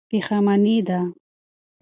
[0.09, 0.99] پښېماني ده.